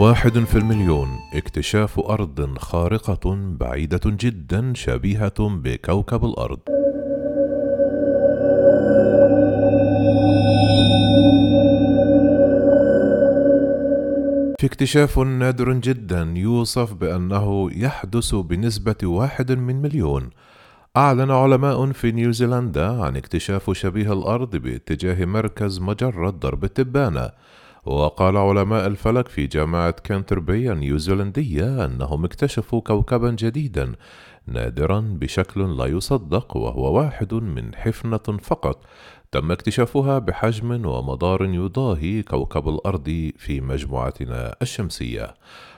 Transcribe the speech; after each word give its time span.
واحد 0.00 0.38
في 0.38 0.58
المليون 0.58 1.08
اكتشاف 1.34 1.98
أرض 1.98 2.58
خارقة 2.58 3.34
بعيدة 3.60 4.00
جدا 4.04 4.72
شبيهة 4.74 5.48
بكوكب 5.48 6.24
الأرض. 6.24 6.58
في 14.58 14.66
اكتشاف 14.66 15.18
نادر 15.18 15.72
جدا 15.72 16.32
يوصف 16.36 16.94
بأنه 16.94 17.70
يحدث 17.72 18.34
بنسبة 18.34 18.96
واحد 19.04 19.52
من 19.52 19.82
مليون. 19.82 20.30
أعلن 20.96 21.30
علماء 21.30 21.92
في 21.92 22.12
نيوزيلندا 22.12 23.02
عن 23.02 23.16
اكتشاف 23.16 23.70
شبيه 23.70 24.12
الأرض 24.12 24.56
باتجاه 24.56 25.24
مركز 25.24 25.80
مجرة 25.80 26.30
درب 26.30 26.64
التبانة. 26.64 27.30
وقال 27.84 28.36
علماء 28.36 28.86
الفلك 28.86 29.28
في 29.28 29.46
جامعة 29.46 29.90
كانتربري 29.90 30.72
النيوزيلندية 30.72 31.84
أنهم 31.84 32.24
اكتشفوا 32.24 32.80
كوكبا 32.80 33.30
جديدا 33.30 33.92
نادرا 34.46 35.00
بشكل 35.00 35.76
لا 35.76 35.86
يصدق 35.86 36.56
وهو 36.56 36.98
واحد 36.98 37.34
من 37.34 37.74
حفنة 37.74 38.38
فقط. 38.42 38.84
تم 39.32 39.52
اكتشافها 39.52 40.18
بحجم 40.18 40.86
ومدار 40.86 41.44
يضاهي 41.44 42.22
كوكب 42.22 42.68
الأرض 42.68 43.30
في 43.36 43.60
مجموعتنا 43.60 44.56
الشمسية. 44.62 45.34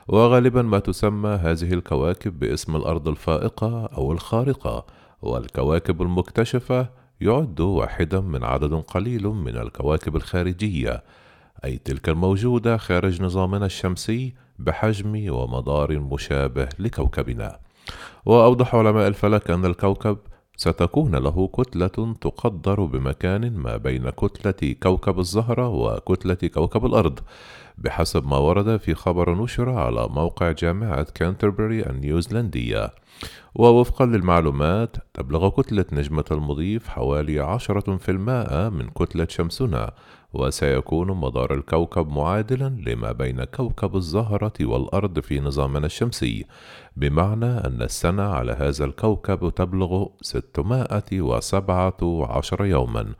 وغالبا 0.08 0.62
ما 0.62 0.78
تسمى 0.78 1.30
هذه 1.30 1.72
الكواكب 1.72 2.38
باسم 2.38 2.76
الأرض 2.76 3.08
الفائقة 3.08 3.86
أو 3.86 4.12
الخارقة. 4.12 4.86
والكواكب 5.22 6.02
المكتشفة 6.02 6.88
يعد 7.20 7.60
واحدا 7.60 8.20
من 8.20 8.44
عدد 8.44 8.74
قليل 8.74 9.26
من 9.26 9.56
الكواكب 9.56 10.16
الخارجية. 10.16 11.02
أي 11.64 11.78
تلك 11.78 12.08
الموجودة 12.08 12.76
خارج 12.76 13.22
نظامنا 13.22 13.66
الشمسي 13.66 14.34
بحجم 14.58 15.32
ومدار 15.32 15.98
مشابه 15.98 16.68
لكوكبنا. 16.78 17.58
وأوضح 18.26 18.74
علماء 18.74 19.08
الفلك 19.08 19.50
أن 19.50 19.64
الكوكب 19.64 20.18
ستكون 20.56 21.14
له 21.14 21.48
كتلة 21.48 22.14
تقدر 22.20 22.84
بمكان 22.84 23.56
ما 23.56 23.76
بين 23.76 24.10
كتلة 24.10 24.74
كوكب 24.82 25.18
الزهرة 25.18 25.68
وكتلة 25.68 26.48
كوكب 26.54 26.86
الأرض. 26.86 27.18
بحسب 27.82 28.26
ما 28.26 28.36
ورد 28.36 28.76
في 28.76 28.94
خبر 28.94 29.42
نشر 29.42 29.70
على 29.70 30.08
موقع 30.10 30.52
جامعة 30.52 31.06
كانتربري 31.14 31.86
النيوزيلندية. 31.86 32.90
ووفقا 33.54 34.06
للمعلومات 34.06 34.96
تبلغ 35.14 35.48
كتلة 35.48 35.84
نجمة 35.92 36.24
المضيف 36.30 36.88
حوالي 36.88 37.40
عشرة 37.40 37.96
في 37.96 38.10
المائة 38.10 38.68
من 38.68 38.88
كتلة 38.88 39.26
شمسنا 39.30 39.92
وسيكون 40.32 41.08
مدار 41.08 41.54
الكوكب 41.54 42.08
معادلا 42.08 42.76
لما 42.86 43.12
بين 43.12 43.44
كوكب 43.44 43.96
الزهرة 43.96 44.52
والأرض 44.60 45.20
في 45.20 45.40
نظامنا 45.40 45.86
الشمسي. 45.86 46.46
بمعنى 46.96 47.66
أن 47.66 47.82
السنة 47.82 48.22
على 48.22 48.52
هذا 48.52 48.84
الكوكب 48.84 49.54
تبلغ 49.54 50.06
617 50.22 52.64
يوما. 52.64 53.14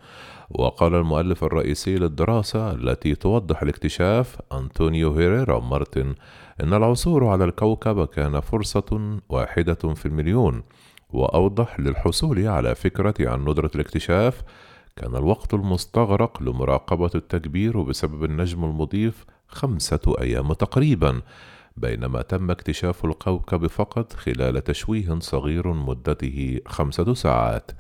وقال 0.54 0.94
المؤلف 0.94 1.44
الرئيسي 1.44 1.96
للدراسة 1.96 2.70
التي 2.72 3.14
توضح 3.14 3.62
الاكتشاف 3.62 4.38
أنطونيو 4.52 5.12
هيريرا 5.12 5.60
مارتن 5.60 6.14
إن 6.60 6.74
العثور 6.74 7.26
على 7.26 7.44
الكوكب 7.44 8.04
كان 8.04 8.40
فرصة 8.40 9.20
واحدة 9.28 9.74
في 9.74 10.06
المليون 10.06 10.62
وأوضح 11.10 11.80
للحصول 11.80 12.46
على 12.46 12.74
فكرة 12.74 13.14
عن 13.20 13.40
ندرة 13.40 13.70
الاكتشاف 13.74 14.42
كان 14.96 15.16
الوقت 15.16 15.54
المستغرق 15.54 16.42
لمراقبة 16.42 17.10
التكبير 17.14 17.82
بسبب 17.82 18.24
النجم 18.24 18.64
المضيف 18.64 19.24
خمسة 19.48 20.14
أيام 20.20 20.52
تقريبا. 20.52 21.22
بينما 21.76 22.22
تم 22.22 22.50
اكتشاف 22.50 23.04
الكوكب 23.04 23.66
فقط 23.66 24.12
خلال 24.12 24.64
تشويه 24.64 25.18
صغير 25.18 25.72
مدته 25.72 26.60
خمسة 26.66 27.14
ساعات. 27.14 27.70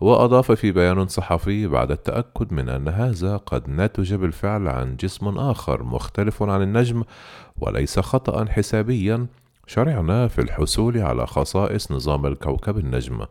وأضاف 0.00 0.52
في 0.52 0.72
بيان 0.72 1.06
صحفي 1.06 1.66
بعد 1.66 1.90
التأكد 1.90 2.52
من 2.52 2.68
أن 2.68 2.88
هذا 2.88 3.36
قد 3.36 3.68
نتج 3.68 4.14
بالفعل 4.14 4.68
عن 4.68 4.96
جسم 4.96 5.28
آخر 5.38 5.82
مختلف 5.82 6.42
عن 6.42 6.62
النجم 6.62 7.04
وليس 7.56 7.98
خطأ 7.98 8.44
حسابيا 8.44 9.26
شرعنا 9.66 10.28
في 10.28 10.40
الحصول 10.40 10.98
على 10.98 11.26
خصائص 11.26 11.92
نظام 11.92 12.26
الكوكب 12.26 12.78
النجم. 12.78 13.26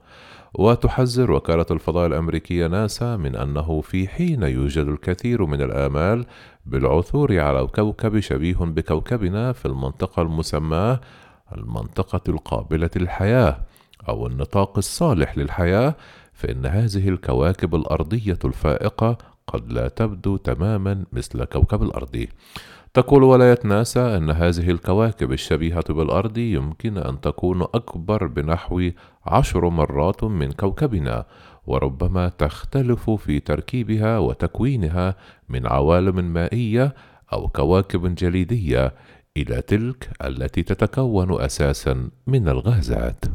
وتحذر 0.54 1.32
وكالة 1.32 1.66
الفضاء 1.72 2.08
الأمريكية 2.08 2.68
ناسا 2.68 3.18
من 3.18 3.36
أنه 3.36 3.82
في 3.82 4.08
حين 4.08 4.44
يوجد 4.44 4.88
الكثير 4.88 5.46
من 5.46 5.62
الآمال 5.62 6.26
بالعثور 6.66 7.40
على 7.40 7.68
كوكب 7.68 8.20
شبيه 8.20 8.56
بكوكبنا 8.56 9.52
في 9.54 9.66
المنطقة 9.66 10.22
المسماة 10.22 11.02
المنطقة 11.58 12.22
القابلة 12.30 12.90
للحياة 12.96 13.58
أو 14.10 14.28
النطاق 14.28 14.78
الصالح 14.78 15.38
للحياة 15.38 15.96
فإن 16.34 16.66
هذه 16.66 17.10
الكواكب 17.10 17.76
الأرضية 17.76 18.40
الفائقة 18.46 19.18
قد 19.48 19.72
لا 19.72 19.88
تبدو 19.88 20.38
تماما 20.38 21.06
مثل 21.14 21.44
كوكب 21.44 21.84
الأرض. 21.84 22.26
تقول 22.94 23.24
ولاية 23.24 23.60
ناسا 23.64 24.18
أن 24.18 24.30
هذه 24.30 24.72
الكواكب 24.72 25.32
الشبيهة 25.32 25.94
بالأرض 25.94 26.38
يمكن 26.38 26.98
أن 26.98 27.22
تكون 27.22 27.62
أكبر 27.62 28.28
بنحو 28.28 28.90
عشر 29.26 29.70
مرات 29.70 30.24
من 30.24 30.52
كوكبنا 30.52 31.26
وربما 31.68 32.30
تختلف 32.30 33.10
في 33.10 33.40
تركيبها 33.40 34.20
وتكوينها 34.20 35.16
من 35.50 35.68
عوالم 35.68 36.34
مائية 36.34 36.96
أو 37.34 37.48
كواكب 37.48 38.16
جليدية 38.16 38.94
إلى 39.38 39.62
تلك 39.62 40.10
التي 40.26 40.64
تتكون 40.64 41.42
أساسا 41.42 42.10
من 42.28 42.50
الغازات. 42.50 43.26